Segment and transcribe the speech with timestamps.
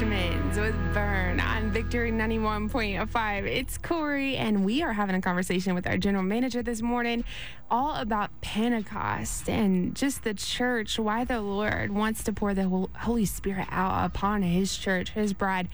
[0.00, 3.46] Fishmans with Burn on Victory 91.5.
[3.46, 7.22] It's Corey, and we are having a conversation with our general manager this morning
[7.70, 13.26] all about Pentecost and just the church, why the Lord wants to pour the Holy
[13.26, 15.68] Spirit out upon his church, his bride.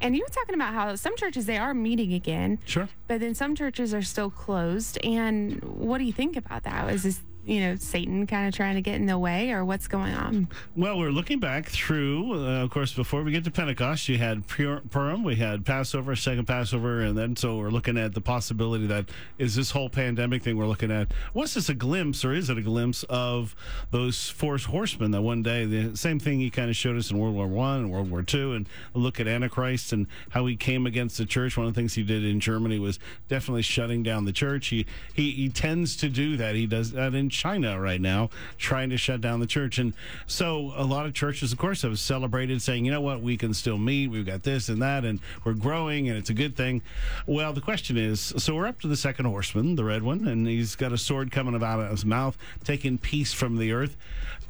[0.00, 2.60] And you were talking about how some churches, they are meeting again.
[2.64, 2.88] Sure.
[3.08, 4.96] But then some churches are still closed.
[5.04, 6.88] And what do you think about that?
[6.94, 9.88] Is this you know, Satan kind of trying to get in the way, or what's
[9.88, 10.48] going on?
[10.76, 14.46] Well, we're looking back through, uh, of course, before we get to Pentecost, you had
[14.46, 19.06] Purim, we had Passover, second Passover, and then so we're looking at the possibility that
[19.38, 22.58] is this whole pandemic thing we're looking at, was this a glimpse, or is it
[22.58, 23.56] a glimpse of
[23.90, 27.18] those four horsemen that one day, the same thing he kind of showed us in
[27.18, 30.86] World War One and World War Two, and look at Antichrist and how he came
[30.86, 31.56] against the church.
[31.56, 34.68] One of the things he did in Germany was definitely shutting down the church.
[34.68, 36.54] He, he, he tends to do that.
[36.54, 39.78] He does that in China right now, trying to shut down the church.
[39.78, 39.94] And
[40.26, 43.54] so a lot of churches, of course, have celebrated saying, you know what, we can
[43.54, 44.08] still meet.
[44.08, 46.82] We've got this and that, and we're growing, and it's a good thing.
[47.26, 50.46] Well, the question is so we're up to the second horseman, the red one, and
[50.46, 53.96] he's got a sword coming out of his mouth, taking peace from the earth.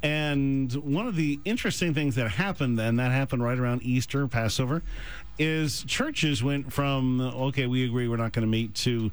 [0.01, 4.83] And one of the interesting things that happened then, that happened right around Easter, Passover,
[5.39, 9.11] is churches went from, okay, we agree we're not going to meet, to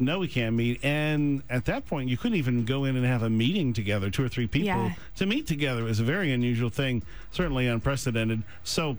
[0.00, 0.82] no, we can't meet.
[0.82, 4.24] And at that point, you couldn't even go in and have a meeting together, two
[4.24, 4.94] or three people yeah.
[5.16, 5.82] to meet together.
[5.82, 8.42] It was a very unusual thing, certainly unprecedented.
[8.64, 8.96] So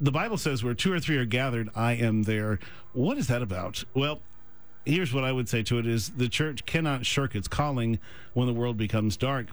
[0.00, 2.58] the Bible says, where two or three are gathered, I am there.
[2.92, 3.84] What is that about?
[3.94, 4.20] Well,
[4.84, 7.98] here's what I would say to it is the church cannot shirk its calling
[8.34, 9.46] when the world becomes dark.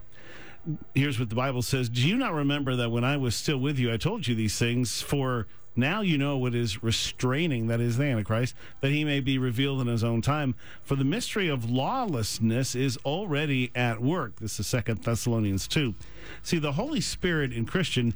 [0.95, 1.89] Here's what the Bible says.
[1.89, 4.58] Do you not remember that when I was still with you, I told you these
[4.58, 5.45] things for
[5.76, 9.81] now you know what is restraining, that is the Antichrist, that he may be revealed
[9.81, 10.56] in his own time.
[10.84, 14.40] For the mystery of lawlessness is already at work.
[14.40, 15.94] This is Second Thessalonians 2.
[16.44, 18.14] See, the Holy Spirit in Christian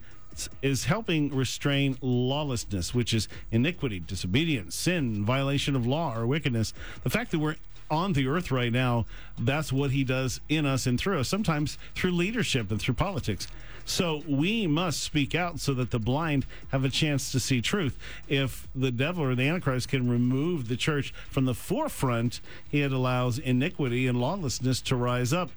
[0.62, 6.74] is helping restrain lawlessness, which is iniquity, disobedience, sin, violation of law, or wickedness.
[7.04, 7.56] The fact that we're
[7.92, 9.06] on the earth right now,
[9.38, 13.48] that's what he does in us and through us, sometimes through leadership and through politics.
[13.90, 17.98] So we must speak out so that the blind have a chance to see truth.
[18.28, 22.40] If the devil or the Antichrist can remove the church from the forefront,
[22.72, 25.50] it allows iniquity and lawlessness to rise up.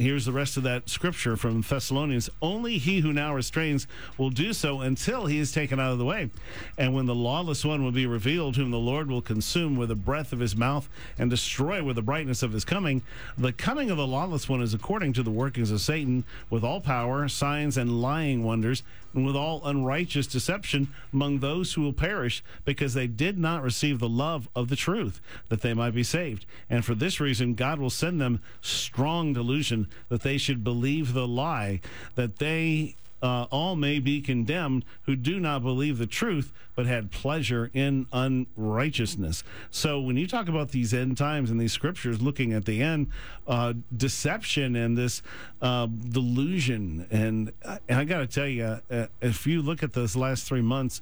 [0.00, 2.30] Here's the rest of that scripture from Thessalonians.
[2.40, 6.06] Only he who now restrains will do so until he is taken out of the
[6.06, 6.30] way.
[6.78, 9.94] And when the lawless one will be revealed, whom the Lord will consume with the
[9.94, 10.88] breath of his mouth
[11.18, 13.02] and destroy with the brightness of his coming,
[13.36, 16.80] the coming of the lawless one is according to the workings of Satan, with all
[16.80, 18.82] power, signs, and lying wonders,
[19.12, 23.98] and with all unrighteous deception among those who will perish, because they did not receive
[23.98, 26.46] the love of the truth, that they might be saved.
[26.70, 31.26] And for this reason, God will send them strong delusion that they should believe the
[31.26, 31.80] lie,
[32.14, 37.10] that they uh, all may be condemned who do not believe the truth, but had
[37.10, 39.44] pleasure in unrighteousness.
[39.70, 43.08] So when you talk about these end times and these scriptures looking at the end,
[43.46, 45.22] uh, deception and this
[45.60, 47.52] uh, delusion, and,
[47.88, 51.00] and I got to tell you, uh, if you look at those last three months,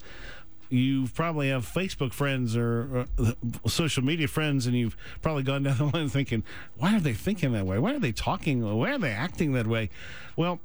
[0.70, 5.78] you probably have Facebook friends or, or, social media friends, and you've probably gone down
[5.78, 6.44] the line thinking,
[6.76, 7.78] why are they thinking that way?
[7.78, 8.62] Why are they talking?
[8.62, 9.90] Why are they acting that way?
[10.36, 10.60] Well,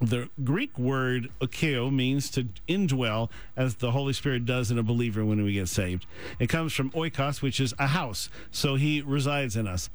[0.00, 5.24] the Greek word "oikeo" means to indwell, as the Holy Spirit does in a believer
[5.24, 6.06] when we get saved.
[6.38, 9.88] It comes from oikos, which is a house, so He resides in us.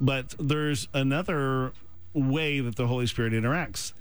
[0.00, 1.72] But there's another
[2.14, 3.92] way that the Holy Spirit interacts.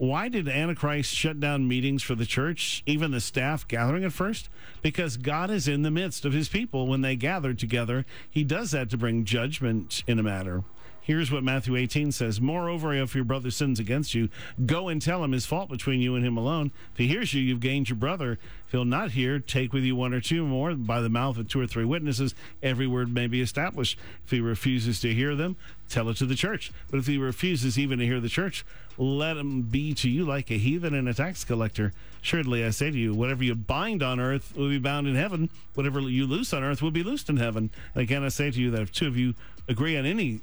[0.00, 4.48] Why did Antichrist shut down meetings for the church, even the staff gathering at first?
[4.80, 8.06] Because God is in the midst of his people when they gather together.
[8.30, 10.64] He does that to bring judgment in a matter.
[11.02, 14.28] Here's what Matthew 18 says Moreover, if your brother sins against you,
[14.66, 16.72] go and tell him his fault between you and him alone.
[16.92, 18.38] If he hears you, you've gained your brother.
[18.66, 20.74] If he'll not hear, take with you one or two more.
[20.74, 23.98] By the mouth of two or three witnesses, every word may be established.
[24.24, 25.56] If he refuses to hear them,
[25.88, 26.70] tell it to the church.
[26.90, 28.64] But if he refuses even to hear the church,
[28.96, 31.92] let him be to you like a heathen and a tax collector.
[32.20, 35.48] Surely I say to you, whatever you bind on earth will be bound in heaven.
[35.74, 37.70] Whatever you loose on earth will be loosed in heaven.
[37.94, 39.34] Again, I say to you that if two of you
[39.66, 40.40] agree on any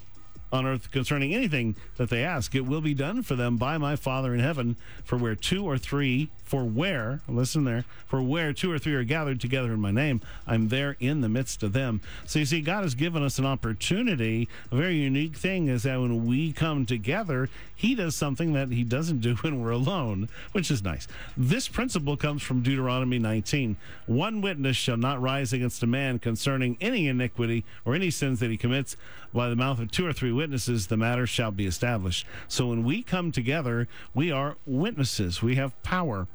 [0.52, 2.56] on earth concerning anything that they ask.
[2.56, 4.76] It will be done for them by my Father in heaven.
[5.04, 9.04] For where two or three, for where, listen there, for where two or three are
[9.04, 12.00] gathered together in my name, I'm there in the midst of them.
[12.26, 14.48] So you see, God has given us an opportunity.
[14.72, 18.84] A very unique thing is that when we come together, He does something that He
[18.84, 21.08] doesn't do when we're alone, which is nice.
[21.36, 23.76] This principle comes from Deuteronomy 19.
[24.06, 28.52] One witness shall not rise against a man concerning any iniquity or any sins that
[28.52, 28.96] he commits.
[29.34, 32.26] By the mouth of two or three witnesses, the matter shall be established.
[32.48, 35.42] So when we come together, we are witnesses.
[35.42, 36.28] We have power.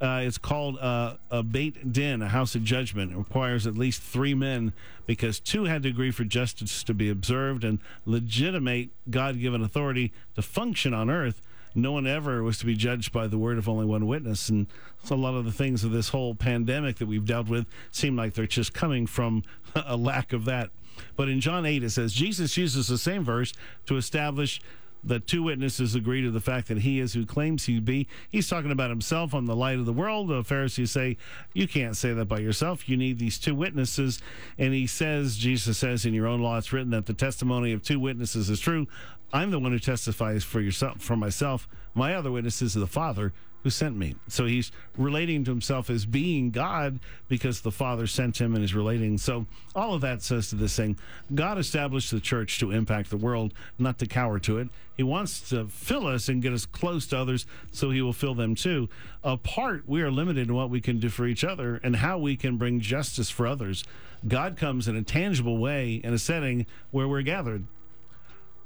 [0.00, 3.12] Uh, it's called uh, a beit din, a house of judgment.
[3.12, 4.72] It requires at least three men
[5.04, 10.12] because two had to agree for justice to be observed and legitimate God given authority
[10.36, 11.42] to function on earth.
[11.74, 14.48] No one ever was to be judged by the word of only one witness.
[14.48, 14.66] And
[15.04, 18.16] so a lot of the things of this whole pandemic that we've dealt with seem
[18.16, 19.44] like they're just coming from
[19.74, 20.70] a lack of that.
[21.16, 23.52] But in John 8, it says Jesus uses the same verse
[23.86, 24.60] to establish
[25.02, 28.06] the two witnesses agree to the fact that he is who claims he be.
[28.28, 29.34] He's talking about himself.
[29.34, 30.28] I'm the light of the world.
[30.28, 31.16] The Pharisees say,
[31.54, 32.88] You can't say that by yourself.
[32.88, 34.20] You need these two witnesses.
[34.58, 37.82] And he says, Jesus says, In your own law, it's written that the testimony of
[37.82, 38.86] two witnesses is true.
[39.32, 41.68] I'm the one who testifies for yourself, for myself.
[41.94, 43.32] My other witness is the Father
[43.62, 44.14] who sent me.
[44.28, 48.74] So he's relating to himself as being God because the Father sent him and is
[48.74, 49.18] relating.
[49.18, 50.98] So all of that says to this thing
[51.34, 54.68] God established the church to impact the world, not to cower to it.
[54.96, 58.34] He wants to fill us and get us close to others so he will fill
[58.34, 58.88] them too.
[59.24, 62.36] Apart, we are limited in what we can do for each other and how we
[62.36, 63.84] can bring justice for others.
[64.26, 67.66] God comes in a tangible way in a setting where we're gathered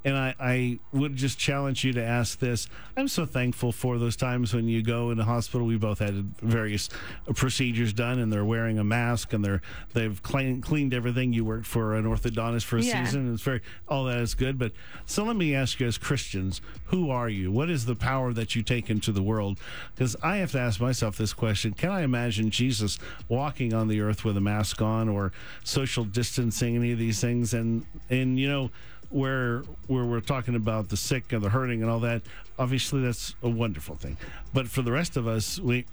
[0.05, 2.69] and I, I would just challenge you to ask this.
[2.95, 5.67] I'm so thankful for those times when you go in the hospital.
[5.67, 6.91] We both had various
[7.35, 9.63] procedures done, and they're wearing a mask, and they're
[9.95, 11.33] they've clean, cleaned everything.
[11.33, 13.05] You worked for an orthodontist for a yeah.
[13.05, 14.59] season, and it's very all that is good.
[14.59, 14.73] But
[15.07, 17.51] so let me ask you, as Christians, who are you?
[17.51, 19.59] What is the power that you take into the world?
[19.95, 22.99] Because I have to ask myself this question: Can I imagine Jesus
[23.29, 25.33] walking on the earth with a mask on, or
[25.65, 27.55] social distancing, any of these things?
[27.55, 28.71] And and you know
[29.11, 32.23] where where we're talking about the sick and the hurting and all that
[32.59, 34.17] obviously that's a wonderful thing
[34.53, 35.85] but for the rest of us we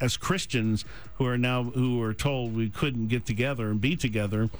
[0.00, 0.84] as christians
[1.14, 4.50] who are now who are told we couldn't get together and be together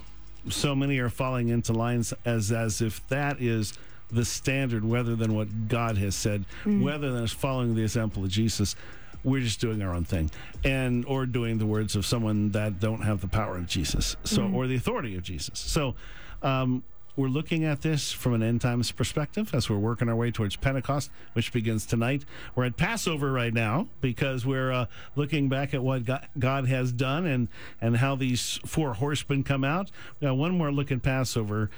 [0.49, 3.73] so many are falling into lines as as if that is
[4.11, 6.85] the standard rather than what god has said mm.
[6.85, 8.77] rather than us following the example of jesus
[9.23, 10.31] we're just doing our own thing
[10.65, 14.43] and or doing the words of someone that don't have the power of jesus so
[14.43, 14.55] mm.
[14.55, 15.95] or the authority of jesus so
[16.43, 16.83] um,
[17.21, 20.57] we're looking at this from an end times perspective as we're working our way towards
[20.57, 22.25] Pentecost, which begins tonight.
[22.55, 24.87] We're at Passover right now because we're uh,
[25.17, 26.05] looking back at what
[26.39, 29.91] God has done and, and how these four horsemen come out.
[30.23, 31.71] Now, one more look at Passover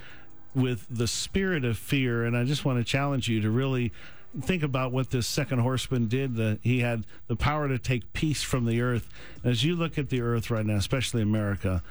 [0.55, 2.25] with the spirit of fear.
[2.25, 3.93] And I just want to challenge you to really
[4.41, 6.37] think about what this second horseman did.
[6.37, 9.09] The, he had the power to take peace from the earth.
[9.43, 11.83] As you look at the earth right now, especially America,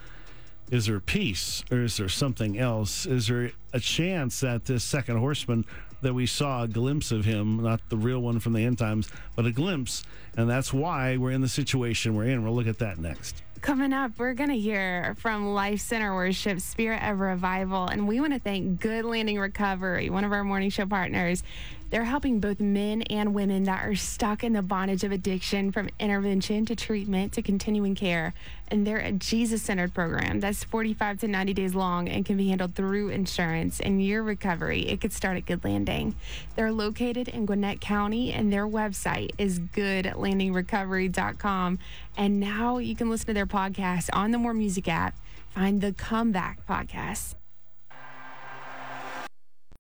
[0.71, 3.05] is there peace or is there something else?
[3.05, 5.65] Is there a chance that this second horseman
[6.01, 9.09] that we saw a glimpse of him, not the real one from the end times,
[9.35, 10.03] but a glimpse,
[10.35, 12.43] and that's why we're in the situation we're in.
[12.43, 13.43] We'll look at that next.
[13.61, 18.19] Coming up, we're going to hear from Life Center Worship Spirit of Revival, and we
[18.19, 21.43] want to thank Good Landing Recovery, one of our morning show partners.
[21.91, 25.89] They're helping both men and women that are stuck in the bondage of addiction from
[25.99, 28.33] intervention to treatment to continuing care.
[28.69, 32.47] And they're a Jesus centered program that's 45 to 90 days long and can be
[32.47, 33.81] handled through insurance.
[33.81, 36.15] And your recovery, it could start at Good Landing.
[36.55, 41.79] They're located in Gwinnett County, and their website is goodlandingrecovery.com.
[42.15, 45.13] And now you can listen to their podcast on the More Music app.
[45.49, 47.35] Find the Comeback Podcast.